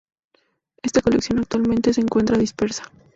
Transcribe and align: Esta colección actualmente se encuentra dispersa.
Esta 0.81 1.03
colección 1.03 1.37
actualmente 1.37 1.93
se 1.93 2.01
encuentra 2.01 2.35
dispersa. 2.35 2.91